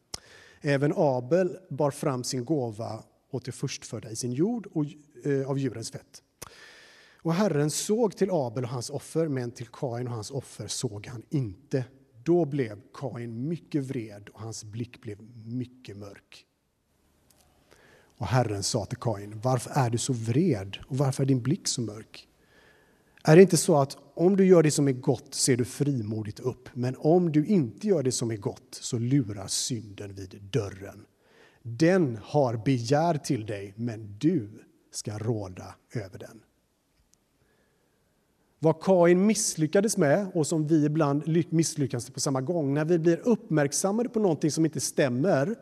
Även 0.62 0.94
Abel 0.96 1.58
bar 1.70 1.92
fram 1.92 2.24
sin 2.24 2.46
gåva 2.46 3.04
åt 3.32 3.46
det 3.46 3.52
förstfödda 3.52 4.12
i 4.12 4.16
sin 4.16 4.34
jord 4.34 4.68
och 4.72 4.86
eh, 5.26 5.50
av 5.50 5.60
djurens 5.60 5.92
fett. 5.92 6.24
Och 7.22 7.34
Herren 7.34 7.70
såg 7.70 8.18
till 8.18 8.30
Abel 8.32 8.64
och 8.64 8.70
hans 8.70 8.90
offer, 8.90 9.28
men 9.28 9.52
till 9.52 9.68
Kain 9.68 10.08
och 10.08 10.14
hans 10.14 10.32
offer 10.32 10.68
såg 10.68 11.08
han 11.08 11.24
inte. 11.30 11.86
Då 12.24 12.46
blev 12.46 12.82
Kain 12.94 13.48
mycket 13.48 13.84
vred 13.84 14.30
och 14.34 14.42
hans 14.42 14.64
blick 14.64 15.02
blev 15.02 15.22
mycket 15.46 15.98
mörk. 15.98 16.47
Och 18.18 18.28
Herren 18.28 18.64
sa 18.64 18.86
till 18.86 18.98
Kain, 18.98 19.40
varför 19.44 19.72
är 19.74 19.90
du 19.90 19.98
så 19.98 20.14
vred 20.14 20.78
och 20.88 20.98
varför 20.98 21.24
är 21.24 21.28
din 21.28 21.42
blick 21.42 21.68
så 21.68 21.82
mörk? 21.82 22.28
Är 23.24 23.36
det 23.36 23.42
inte 23.42 23.58
så 23.58 23.78
att 23.78 23.98
om 24.16 24.36
du 24.36 24.46
gör 24.46 24.64
det 24.64 24.72
som 24.72 24.88
är 24.88 24.92
gott 24.92 25.34
ser 25.34 25.58
du 25.58 25.66
frimodigt 25.66 26.40
upp, 26.40 26.70
men 26.74 26.96
om 27.00 27.32
du 27.32 27.46
inte 27.46 27.88
gör 27.88 28.04
det 28.04 28.12
som 28.12 28.32
är 28.32 28.38
gott 28.38 28.68
så 28.82 28.98
lurar 28.98 29.48
synden 29.48 30.14
vid 30.14 30.42
dörren. 30.52 31.06
Den 31.62 32.20
har 32.24 32.58
begär 32.66 33.18
till 33.18 33.46
dig, 33.46 33.74
men 33.76 34.18
du 34.18 34.50
ska 34.92 35.18
råda 35.18 35.76
över 35.94 36.20
den. 36.20 36.42
Vad 38.60 38.82
Kain 38.82 39.26
misslyckades 39.26 39.98
med, 39.98 40.28
och 40.34 40.48
som 40.48 40.68
vi 40.68 40.86
ibland 40.86 41.24
misslyckas 41.50 42.10
på 42.10 42.20
samma 42.20 42.42
gång, 42.42 42.74
när 42.74 42.86
vi 42.86 43.00
blir 43.00 43.22
uppmärksammade 43.24 44.10
på 44.10 44.20
någonting 44.20 44.52
som 44.52 44.66
inte 44.66 44.80
stämmer, 44.80 45.56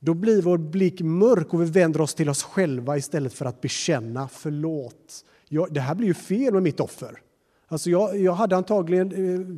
då 0.00 0.14
blir 0.14 0.42
vår 0.42 0.58
blick 0.58 1.00
mörk 1.00 1.54
och 1.54 1.62
vi 1.62 1.64
vänder 1.64 2.00
oss 2.00 2.14
till 2.14 2.28
oss 2.28 2.42
själva 2.42 2.96
istället 2.96 3.32
för 3.32 3.46
att 3.46 3.60
bekänna 3.60 4.28
förlåt. 4.28 5.24
Jag, 5.48 5.74
det 5.74 5.80
här 5.80 5.94
blir 5.94 6.08
ju 6.08 6.14
fel 6.14 6.54
med 6.54 6.62
mitt 6.62 6.80
offer. 6.80 7.22
Alltså 7.68 7.90
jag, 7.90 8.18
jag 8.18 8.32
hade 8.32 8.56
antagligen 8.56 9.12
eh, 9.12 9.56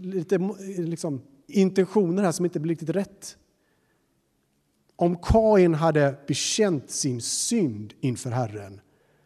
lite 0.00 0.38
liksom, 0.78 1.22
intentioner 1.46 2.22
här 2.22 2.32
som 2.32 2.44
inte 2.44 2.60
blev 2.60 2.70
riktigt 2.70 2.96
rätt. 2.96 3.36
Om 4.96 5.16
Kain 5.22 5.74
hade 5.74 6.16
bekänt 6.26 6.90
sin 6.90 7.20
synd 7.20 7.94
inför 8.00 8.30
Herren 8.30 8.80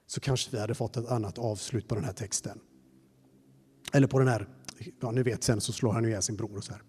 så 0.07 0.21
kanske 0.21 0.51
vi 0.51 0.61
hade 0.61 0.75
fått 0.75 0.97
ett 0.97 1.09
annat 1.09 1.39
avslut 1.39 1.89
på 1.89 1.95
den 1.95 2.05
här 2.05 2.13
texten. 2.13 2.61
Eller 3.93 4.07
på 4.07 4.19
den 4.19 4.29
här, 4.29 4.49
ja 5.01 5.11
ni 5.11 5.23
vet 5.23 5.45
sen 5.45 5.61
så 5.61 5.73
slår 5.73 5.93
han 5.93 6.05
ihjäl 6.05 6.23
sin 6.23 6.37
bror 6.37 6.57
och 6.57 6.65
så 6.65 6.73
här. 6.73 6.83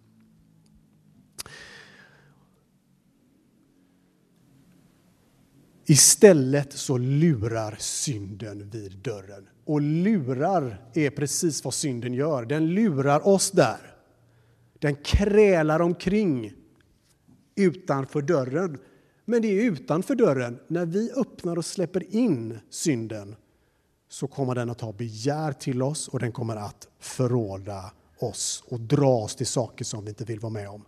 Istället 5.89 6.74
så 6.74 6.98
lurar 6.98 7.75
synden 7.79 8.69
vid 8.69 8.98
dörren. 8.98 9.50
Och 9.65 9.81
lurar 9.81 10.89
är 10.93 11.10
precis 11.10 11.63
vad 11.63 11.74
synden 11.74 12.13
gör. 12.13 12.46
Den 12.46 12.67
lurar 12.67 13.27
oss 13.27 13.51
där. 13.51 13.96
Den 14.79 14.96
krälar 14.96 15.79
omkring 15.81 16.53
utanför 17.55 18.22
dörren. 18.22 18.77
Men 19.25 19.41
det 19.41 19.48
är 19.48 19.63
utanför 19.63 20.15
dörren, 20.15 20.60
när 20.67 20.86
vi 20.86 21.12
öppnar 21.12 21.58
och 21.58 21.65
släpper 21.65 22.15
in 22.15 22.60
synden, 22.69 23.36
så 24.10 24.27
kommer 24.27 24.55
den 24.55 24.69
att 24.69 24.79
ta 24.79 24.93
begär 24.93 25.51
till 25.51 25.81
oss 25.81 26.08
och 26.08 26.19
den 26.19 26.31
kommer 26.31 26.55
att 26.55 26.88
förråda 27.00 27.91
oss 28.19 28.63
och 28.67 28.79
dra 28.79 29.17
oss 29.17 29.36
till 29.36 29.48
saker 29.48 29.86
som 29.86 30.03
vi 30.03 30.10
inte 30.10 30.25
vill 30.25 30.39
vara 30.39 30.53
med 30.53 30.69
om. 30.69 30.86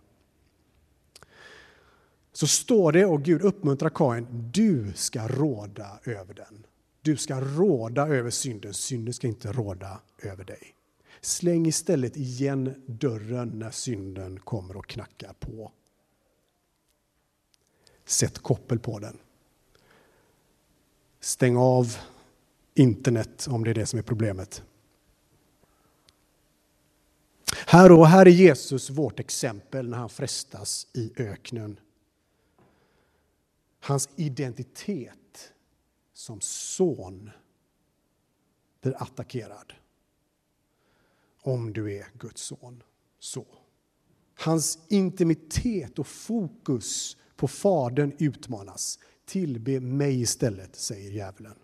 Så 2.32 2.46
står 2.46 2.92
det, 2.92 3.04
och 3.04 3.22
Gud 3.22 3.42
uppmuntrar 3.42 3.90
Kain, 3.90 4.50
du 4.52 4.92
ska 4.94 5.28
råda 5.28 6.00
över 6.04 6.34
den. 6.34 6.66
Du 7.02 7.16
ska 7.16 7.40
råda 7.40 8.08
över 8.08 8.30
synden, 8.30 8.74
synden 8.74 9.14
ska 9.14 9.26
inte 9.26 9.52
råda 9.52 10.00
över 10.18 10.44
dig. 10.44 10.74
Släng 11.20 11.66
istället 11.66 12.16
igen 12.16 12.82
dörren 12.86 13.48
när 13.48 13.70
synden 13.70 14.40
kommer 14.40 14.76
och 14.76 14.86
knackar 14.86 15.32
på. 15.40 15.72
Sätt 18.04 18.38
koppel 18.38 18.78
på 18.78 18.98
den. 18.98 19.18
Stäng 21.20 21.56
av 21.56 21.96
internet 22.74 23.46
om 23.50 23.64
det 23.64 23.70
är 23.70 23.74
det 23.74 23.86
som 23.86 23.98
är 23.98 24.02
problemet. 24.02 24.62
Här 27.66 27.92
och 27.92 28.08
här 28.08 28.26
är 28.26 28.30
Jesus 28.30 28.90
vårt 28.90 29.20
exempel 29.20 29.88
när 29.88 29.98
han 29.98 30.08
frestas 30.08 30.86
i 30.92 31.12
öknen. 31.16 31.80
Hans 33.84 34.08
identitet 34.16 35.52
som 36.12 36.40
son 36.40 37.30
blir 38.80 39.02
attackerad. 39.02 39.72
Om 41.40 41.72
du 41.72 41.96
är 41.96 42.06
Guds 42.18 42.42
son. 42.42 42.82
Så. 43.18 43.46
Hans 44.34 44.78
intimitet 44.88 45.98
och 45.98 46.06
fokus 46.06 47.16
på 47.36 47.48
Fadern 47.48 48.12
utmanas. 48.18 48.98
Tillbe 49.24 49.80
mig 49.80 50.20
istället, 50.20 50.76
säger 50.76 51.10
djävulen. 51.10 51.58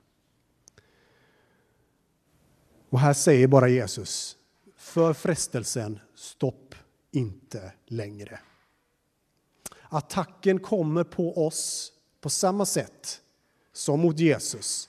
Och 2.88 3.00
här 3.00 3.14
säger 3.14 3.48
bara 3.48 3.68
Jesus, 3.68 4.37
för 4.76 5.12
frestelsen, 5.12 5.98
stopp 6.14 6.75
inte 7.10 7.72
längre. 7.87 8.40
Attacken 9.88 10.60
kommer 10.60 11.04
på 11.04 11.46
oss 11.46 11.92
på 12.20 12.30
samma 12.30 12.66
sätt 12.66 13.22
som 13.72 14.00
mot 14.00 14.18
Jesus. 14.18 14.88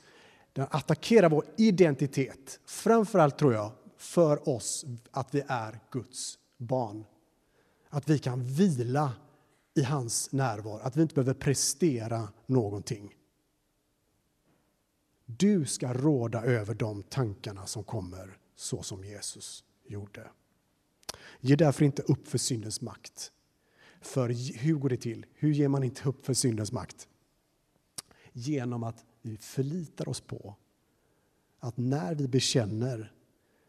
Den 0.53 0.67
attackerar 0.71 1.29
vår 1.29 1.45
identitet, 1.57 2.59
framförallt 2.65 3.37
tror 3.37 3.53
jag 3.53 3.71
för 3.97 4.49
oss 4.49 4.85
att 5.11 5.35
vi 5.35 5.43
är 5.47 5.79
Guds 5.91 6.39
barn. 6.57 7.05
Att 7.89 8.09
vi 8.09 8.19
kan 8.19 8.43
vila 8.43 9.13
i 9.73 9.83
hans 9.83 10.31
närvaro, 10.31 10.79
att 10.83 10.95
vi 10.95 11.01
inte 11.01 11.15
behöver 11.15 11.33
prestera 11.33 12.29
någonting. 12.45 13.15
Du 15.25 15.65
ska 15.65 15.93
råda 15.93 16.43
över 16.43 16.73
de 16.73 17.03
tankarna 17.03 17.65
som 17.65 17.83
kommer 17.83 18.37
så 18.55 18.83
som 18.83 19.03
Jesus 19.03 19.63
gjorde. 19.87 20.27
Ge 21.39 21.55
därför 21.55 21.85
inte 21.85 22.01
upp 22.01 22.27
för 22.27 22.37
syndens 22.37 22.81
makt. 22.81 23.31
För 24.01 24.29
hur 24.57 24.75
går 24.75 24.89
det 24.89 24.97
till? 24.97 25.25
Hur 25.33 25.51
ger 25.51 25.67
man 25.67 25.83
inte 25.83 26.09
upp 26.09 26.25
för 26.25 26.33
syndens 26.33 26.71
makt? 26.71 27.07
Genom 28.39 28.83
att 28.83 29.05
vi 29.21 29.37
förlitar 29.37 30.09
oss 30.09 30.21
på 30.21 30.55
att 31.59 31.77
när 31.77 32.15
vi 32.15 32.27
bekänner 32.27 33.13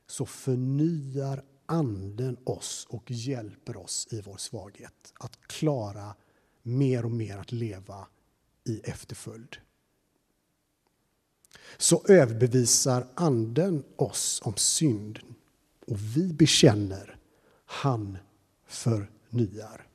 så 0.06 0.26
förnyar 0.26 1.44
Anden 1.66 2.36
oss 2.44 2.86
och 2.90 3.10
hjälper 3.10 3.76
oss 3.76 4.08
i 4.10 4.20
vår 4.20 4.36
svaghet 4.36 5.12
att 5.20 5.40
klara 5.46 6.14
mer 6.62 7.04
och 7.04 7.10
mer 7.10 7.38
att 7.38 7.52
leva 7.52 8.06
i 8.64 8.80
efterföljd. 8.80 9.56
Så 11.78 12.04
överbevisar 12.08 13.06
Anden 13.14 13.84
oss 13.96 14.40
om 14.44 14.54
synd 14.56 15.18
och 15.86 16.00
vi 16.16 16.32
bekänner, 16.32 17.18
han 17.64 18.18
förnyar. 18.66 19.89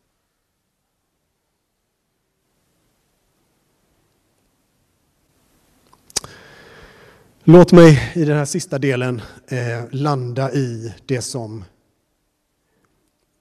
Låt 7.47 7.71
mig 7.71 8.11
i 8.15 8.25
den 8.25 8.37
här 8.37 8.45
sista 8.45 8.79
delen 8.79 9.21
eh, 9.47 9.83
landa 9.91 10.53
i 10.53 10.93
det 11.05 11.21
som 11.21 11.63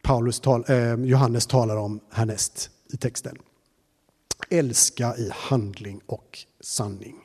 Paulus 0.03 0.41
tal, 0.41 0.65
eh, 0.69 0.95
Johannes 0.95 1.47
talar 1.47 1.77
om 1.77 2.01
härnäst 2.11 2.71
i 2.93 2.97
texten. 2.97 3.37
Älska 4.51 5.17
i 5.17 5.31
handling 5.33 6.01
och 6.07 6.39
sanning. 6.61 7.17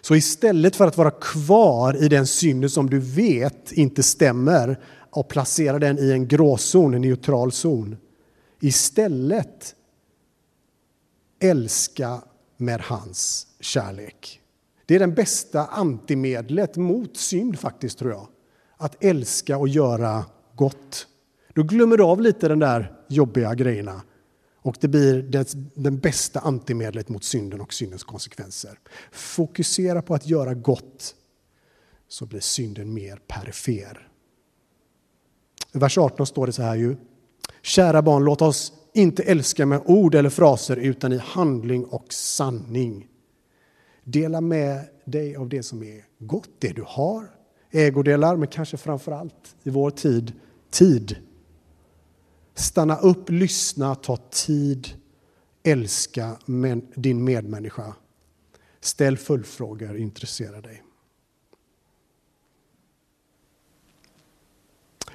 Så 0.00 0.14
istället 0.14 0.76
för 0.76 0.86
att 0.86 0.96
vara 0.96 1.10
kvar 1.10 2.04
i 2.04 2.08
den 2.08 2.26
synden 2.26 2.70
som 2.70 2.90
du 2.90 2.98
vet 2.98 3.72
inte 3.72 4.02
stämmer 4.02 4.80
och 5.10 5.28
placera 5.28 5.78
den 5.78 5.98
i 5.98 6.10
en 6.10 6.28
gråzon, 6.28 6.94
en 6.94 7.02
neutral 7.02 7.52
zon. 7.52 7.96
Istället 8.60 9.74
älska 11.40 12.22
med 12.56 12.80
hans 12.80 13.46
kärlek. 13.60 14.41
Det 14.92 14.96
är 14.96 15.00
det 15.00 15.06
bästa 15.08 15.66
antimedlet 15.66 16.76
mot 16.76 17.16
synd 17.16 17.58
faktiskt, 17.58 17.98
tror 17.98 18.10
jag. 18.10 18.28
Att 18.76 19.04
älska 19.04 19.58
och 19.58 19.68
göra 19.68 20.24
gott. 20.54 21.06
Då 21.54 21.62
glömmer 21.62 21.96
du 21.96 22.04
av 22.04 22.20
lite 22.20 22.48
den 22.48 22.58
där 22.58 22.92
jobbiga 23.08 23.54
grejerna 23.54 24.02
och 24.62 24.76
det 24.80 24.88
blir 24.88 25.22
det, 25.22 25.52
den 25.74 25.98
bästa 25.98 26.40
antimedlet 26.40 27.08
mot 27.08 27.24
synden 27.24 27.60
och 27.60 27.74
syndens 27.74 28.04
konsekvenser. 28.04 28.78
Fokusera 29.12 30.02
på 30.02 30.14
att 30.14 30.26
göra 30.26 30.54
gott 30.54 31.14
så 32.08 32.26
blir 32.26 32.40
synden 32.40 32.94
mer 32.94 33.16
perifer. 33.26 34.08
I 35.74 35.78
vers 35.78 35.98
18 35.98 36.26
står 36.26 36.46
det 36.46 36.52
så 36.52 36.62
här 36.62 36.76
ju. 36.76 36.96
Kära 37.62 38.02
barn, 38.02 38.24
låt 38.24 38.42
oss 38.42 38.72
inte 38.94 39.22
älska 39.22 39.66
med 39.66 39.82
ord 39.84 40.14
eller 40.14 40.30
fraser 40.30 40.76
utan 40.76 41.12
i 41.12 41.18
handling 41.18 41.84
och 41.84 42.12
sanning. 42.12 43.08
Dela 44.04 44.40
med 44.40 44.88
dig 45.04 45.36
av 45.36 45.48
det 45.48 45.62
som 45.62 45.82
är 45.82 46.04
gott, 46.18 46.50
det 46.58 46.72
du 46.72 46.84
har. 46.86 47.30
Ägodelar, 47.70 48.36
men 48.36 48.48
kanske 48.48 48.76
framför 48.76 49.12
allt 49.12 49.56
i 49.62 49.70
vår 49.70 49.90
tid, 49.90 50.32
tid. 50.70 51.16
Stanna 52.54 52.96
upp, 52.96 53.30
lyssna, 53.30 53.94
ta 53.94 54.16
tid, 54.16 54.88
älska 55.62 56.38
din 56.94 57.24
medmänniska. 57.24 57.94
Ställ 58.80 59.16
följdfrågor, 59.16 59.96
intressera 59.96 60.60
dig. 60.60 60.82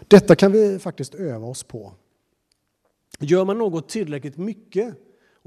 Detta 0.07 0.35
kan 0.35 0.51
vi 0.51 0.79
faktiskt 0.79 1.15
öva 1.15 1.47
oss 1.47 1.63
på. 1.63 1.93
Gör 3.19 3.45
man 3.45 3.57
något 3.57 3.89
tillräckligt 3.89 4.37
mycket 4.37 4.95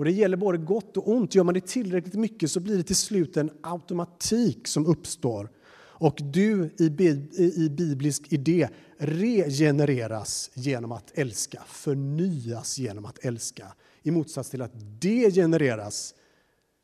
och 0.00 0.04
det 0.04 0.12
gäller 0.12 0.36
både 0.36 0.58
gott 0.58 0.96
och 0.96 1.08
ont. 1.08 1.34
Gör 1.34 1.44
man 1.44 1.54
det 1.54 1.66
tillräckligt 1.66 2.14
mycket 2.14 2.50
så 2.50 2.60
blir 2.60 2.76
det 2.76 2.82
till 2.82 2.96
slut 2.96 3.36
en 3.36 3.50
automatik 3.60 4.68
som 4.68 4.86
uppstår. 4.86 5.50
Och 5.74 6.18
du 6.22 6.74
i 6.78 6.90
biblisk 7.68 8.32
idé 8.32 8.68
regenereras 8.98 10.50
genom 10.54 10.92
att 10.92 11.18
älska, 11.18 11.62
förnyas 11.66 12.78
genom 12.78 13.04
att 13.04 13.24
älska. 13.24 13.72
I 14.02 14.10
motsats 14.10 14.50
till 14.50 14.62
att 14.62 15.00
degenereras 15.00 16.14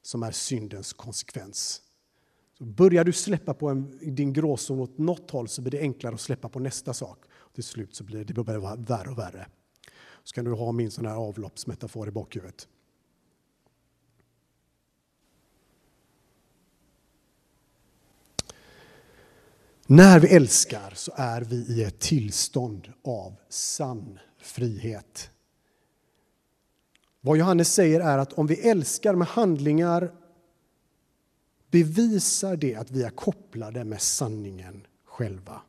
som 0.03 0.23
är 0.23 0.31
syndens 0.31 0.93
konsekvens. 0.93 1.83
Så 2.59 2.65
börjar 2.65 3.05
du 3.05 3.13
släppa 3.13 3.55
på 3.55 3.69
en, 3.69 3.99
din 4.15 4.33
gråzon 4.33 4.81
åt 4.81 4.99
något 4.99 5.31
håll 5.31 5.49
så 5.49 5.63
blir 5.63 5.71
det 5.71 5.81
enklare 5.81 6.15
att 6.15 6.21
släppa 6.21 6.49
på 6.49 6.59
nästa 6.59 6.95
sak. 6.95 7.19
Till 7.55 7.65
slut 7.65 7.95
så 7.95 8.05
blir 8.05 8.25
det, 8.25 8.35
det 8.35 8.45
börjar 8.45 8.77
värre 8.77 9.11
och 9.11 9.19
värre. 9.19 9.47
Så 10.25 10.35
kan 10.35 10.45
du 10.45 10.53
ha 10.53 10.73
min 10.73 10.91
sån 10.91 11.07
här 11.07 11.15
avloppsmetafor 11.15 12.09
i 12.09 12.11
bakhuvudet. 12.11 12.69
När 19.89 20.21
vi 20.21 20.29
älskar 20.29 20.93
så 20.95 21.13
är 21.17 21.43
vi 21.43 21.57
i 21.57 21.83
ett 21.85 22.01
tillstånd 22.01 22.93
av 23.05 23.35
sann 23.49 24.19
frihet. 24.39 25.31
Vad 27.21 27.39
Johannes 27.39 27.75
säger 27.75 28.01
är 28.01 28.19
att 28.19 28.33
om 28.33 28.47
vi 28.47 28.55
älskar 28.55 29.15
med 29.15 29.29
handlingar 29.29 30.13
bevisar 31.71 32.57
det 32.57 32.75
att 32.75 32.91
vi 32.91 33.03
är 33.03 33.11
kopplade 33.11 33.85
med 33.85 34.03
sanningen 34.03 34.87
själva. 35.05 35.63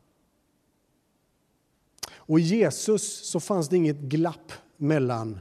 Och 2.10 2.40
i 2.40 2.42
Jesus 2.42 3.28
så 3.28 3.40
fanns 3.40 3.68
det 3.68 3.76
inget 3.76 4.00
glapp 4.00 4.52
mellan 4.76 5.38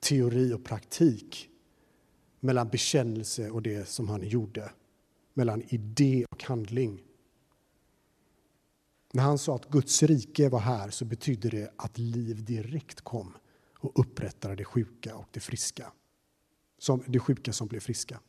teori 0.00 0.52
och 0.52 0.64
praktik, 0.64 1.48
mellan 2.40 2.68
bekännelse 2.68 3.50
och 3.50 3.62
det 3.62 3.88
som 3.88 4.08
han 4.08 4.28
gjorde, 4.28 4.70
mellan 5.34 5.62
idé 5.68 6.26
och 6.30 6.44
handling. 6.44 7.02
När 9.14 9.22
han 9.22 9.38
sa 9.38 9.54
att 9.54 9.70
Guds 9.70 10.02
rike 10.02 10.48
var 10.48 10.58
här 10.58 10.90
så 10.90 11.04
betydde 11.04 11.48
det 11.48 11.72
att 11.76 11.98
liv 11.98 12.44
direkt 12.44 13.00
kom 13.00 13.36
och 13.78 14.00
upprättade 14.00 14.54
det 14.56 14.64
sjuka 14.64 15.16
och 15.16 15.28
det 15.30 15.40
friska. 15.40 15.92
Som, 16.78 17.02
det 17.06 17.18
sjuka 17.18 17.52
som 17.52 17.68
blev 17.68 17.80
friska. 17.80 18.20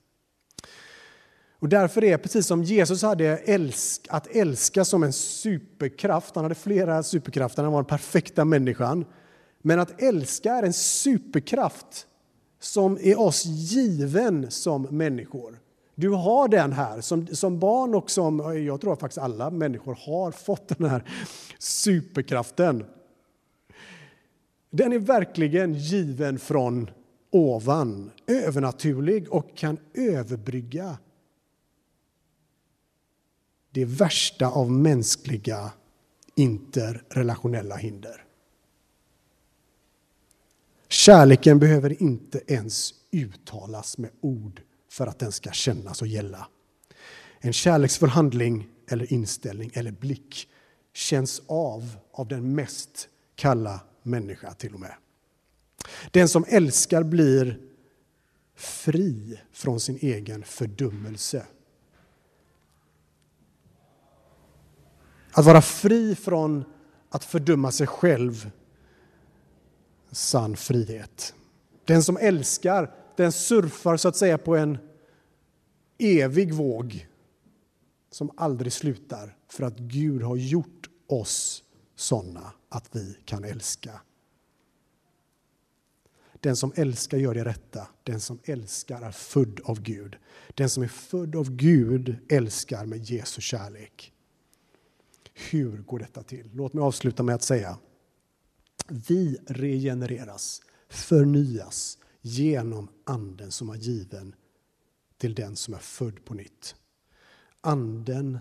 Och 1.59 1.69
därför 1.69 2.03
är 2.03 2.11
det 2.11 2.17
precis 2.17 2.47
som 2.47 2.63
Jesus 2.63 3.01
hade 3.01 3.37
älsk, 3.37 4.07
att 4.09 4.27
älska 4.27 4.85
som 4.85 5.03
en 5.03 5.13
superkraft. 5.13 6.35
Han 6.35 6.45
hade 6.45 6.55
flera 6.55 7.03
superkrafter, 7.03 7.63
han 7.63 7.71
var 7.71 7.81
den 7.81 7.89
perfekta 7.89 8.45
människan. 8.45 9.05
Men 9.61 9.79
att 9.79 10.01
älska 10.01 10.53
är 10.53 10.63
en 10.63 10.73
superkraft 10.73 12.07
som 12.59 12.97
är 13.01 13.19
oss 13.19 13.45
given 13.45 14.51
som 14.51 14.81
människor. 14.81 15.59
Du 15.95 16.09
har 16.09 16.47
den 16.47 16.73
här. 16.73 17.01
Som, 17.01 17.27
som 17.27 17.59
barn 17.59 17.95
och 17.95 18.11
som, 18.11 18.65
jag 18.65 18.81
tror 18.81 18.93
att 18.93 18.99
faktiskt 18.99 19.17
alla 19.17 19.49
människor 19.49 19.97
har 20.05 20.31
fått 20.31 20.67
den 20.67 20.89
här 20.89 21.03
superkraften. 21.59 22.85
Den 24.69 24.93
är 24.93 24.99
verkligen 24.99 25.73
given 25.73 26.39
från 26.39 26.89
ovan, 27.31 28.11
övernaturlig 28.27 29.29
och 29.29 29.57
kan 29.57 29.77
överbrygga 29.93 30.97
det 33.71 33.85
värsta 33.85 34.47
av 34.47 34.71
mänskliga 34.71 35.71
interrelationella 36.35 37.75
hinder. 37.75 38.25
Kärleken 40.87 41.59
behöver 41.59 42.03
inte 42.03 42.41
ens 42.47 42.93
uttalas 43.11 43.97
med 43.97 44.09
ord 44.21 44.61
för 44.95 45.07
att 45.07 45.19
den 45.19 45.31
ska 45.31 45.51
kännas 45.51 46.01
och 46.01 46.07
gälla. 46.07 46.47
En 47.39 47.53
kärleksfull 47.53 48.09
handling 48.09 48.67
eller 48.87 49.13
inställning 49.13 49.71
eller 49.73 49.91
blick 49.91 50.49
känns 50.93 51.41
av 51.47 51.97
av 52.11 52.27
den 52.27 52.55
mest 52.55 53.09
kalla 53.35 53.79
människa 54.03 54.53
till 54.53 54.73
och 54.73 54.79
med. 54.79 54.95
Den 56.11 56.29
som 56.29 56.45
älskar 56.47 57.03
blir 57.03 57.59
fri 58.55 59.41
från 59.51 59.79
sin 59.79 59.97
egen 60.01 60.43
fördömelse. 60.43 61.45
Att 65.31 65.45
vara 65.45 65.61
fri 65.61 66.15
från 66.15 66.65
att 67.09 67.23
fördöma 67.23 67.71
sig 67.71 67.87
själv, 67.87 68.51
sann 70.11 70.55
frihet. 70.57 71.33
Den 71.85 72.03
som 72.03 72.17
älskar, 72.17 73.04
den 73.17 73.31
surfar 73.31 73.97
så 73.97 74.07
att 74.07 74.15
säga 74.15 74.37
på 74.37 74.55
en 74.55 74.77
evig 75.97 76.53
våg 76.53 77.07
som 78.11 78.31
aldrig 78.37 78.73
slutar 78.73 79.37
för 79.47 79.63
att 79.63 79.77
Gud 79.77 80.21
har 80.21 80.35
gjort 80.35 80.89
oss 81.07 81.63
sådana 81.95 82.53
att 82.69 82.95
vi 82.95 83.17
kan 83.25 83.43
älska. 83.43 84.01
Den 86.39 86.55
som 86.55 86.71
älskar 86.75 87.17
gör 87.17 87.33
det 87.33 87.45
rätta. 87.45 87.87
Den 88.03 88.19
som 88.21 88.39
älskar 88.43 89.01
är 89.01 89.11
född 89.11 89.59
av 89.63 89.81
Gud. 89.81 90.15
Den 90.53 90.69
som 90.69 90.83
är 90.83 90.87
född 90.87 91.35
av 91.35 91.51
Gud 91.51 92.15
älskar 92.29 92.85
med 92.85 93.03
Jesu 93.03 93.41
kärlek. 93.41 94.13
Hur 95.33 95.77
går 95.77 95.99
detta 95.99 96.23
till? 96.23 96.49
Låt 96.53 96.73
mig 96.73 96.81
avsluta 96.81 97.23
med 97.23 97.35
att 97.35 97.43
säga 97.43 97.77
vi 98.87 99.37
regenereras, 99.47 100.61
förnyas 100.89 101.97
genom 102.25 102.87
anden 103.03 103.51
som 103.51 103.69
är 103.69 103.75
given 103.75 104.35
till 105.17 105.35
den 105.35 105.55
som 105.55 105.73
är 105.73 105.79
född 105.79 106.25
på 106.25 106.33
nytt. 106.33 106.75
Anden 107.61 108.39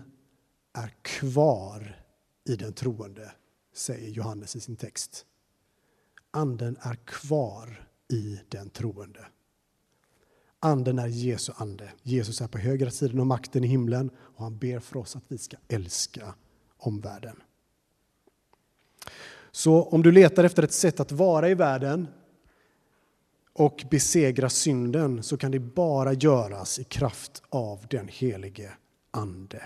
är 0.73 0.93
kvar 1.01 2.05
i 2.45 2.55
den 2.55 2.73
troende, 2.73 3.31
säger 3.73 4.09
Johannes 4.09 4.55
i 4.55 4.59
sin 4.59 4.75
text. 4.75 5.25
Anden 6.31 6.77
är 6.81 6.95
kvar 6.95 7.89
i 8.07 8.39
den 8.49 8.69
troende. 8.69 9.25
Anden 10.59 10.99
är 10.99 11.07
Jesu 11.07 11.53
ande. 11.55 11.91
Jesus 12.03 12.41
är 12.41 12.47
på 12.47 12.57
högra 12.57 12.91
sidan 12.91 13.19
av 13.19 13.25
makten 13.25 13.63
i 13.63 13.67
himlen 13.67 14.09
och 14.17 14.43
han 14.43 14.57
ber 14.57 14.79
för 14.79 14.97
oss 14.97 15.15
att 15.15 15.23
vi 15.27 15.37
ska 15.37 15.57
älska 15.67 16.35
omvärlden. 16.77 17.41
Så 19.51 19.83
om 19.83 20.01
du 20.01 20.11
letar 20.11 20.43
efter 20.43 20.63
ett 20.63 20.73
sätt 20.73 20.99
att 20.99 21.11
vara 21.11 21.49
i 21.49 21.53
världen 21.53 22.07
och 23.57 23.85
besegra 23.91 24.49
synden 24.49 25.23
så 25.23 25.37
kan 25.37 25.51
det 25.51 25.59
bara 25.59 26.13
göras 26.13 26.79
i 26.79 26.83
kraft 26.83 27.43
av 27.49 27.85
den 27.89 28.07
helige 28.07 28.73
Ande 29.11 29.63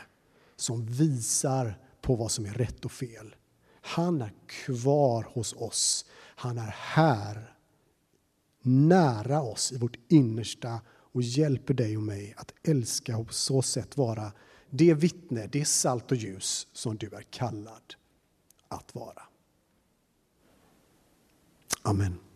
som 0.56 0.86
visar 0.86 1.80
på 2.02 2.15
vad 2.15 2.32
som 2.32 2.45
är 2.45 2.54
rätt 2.54 2.86
och 2.86 2.91
fel. 2.91 3.36
Han 3.82 4.21
är 4.21 4.34
kvar 4.47 5.28
hos 5.34 5.54
oss. 5.54 6.06
Han 6.36 6.58
är 6.58 6.73
här, 6.78 7.56
nära 8.62 9.41
oss 9.41 9.71
i 9.71 9.78
vårt 9.78 9.97
innersta 10.08 10.82
och 10.89 11.21
hjälper 11.21 11.73
dig 11.73 11.97
och 11.97 12.04
mig 12.04 12.34
att 12.38 12.54
älska 12.63 13.17
och 13.17 13.28
på 13.28 13.34
så 13.34 13.62
sätt 13.62 13.97
vara 13.97 14.32
det 14.69 14.93
vittne, 14.93 15.47
det 15.47 15.65
salt 15.65 16.12
och 16.12 16.17
ljus 16.17 16.67
som 16.73 16.97
du 16.97 17.08
är 17.08 17.21
kallad 17.21 17.95
att 18.67 18.95
vara. 18.95 19.23
Amen. 21.82 22.29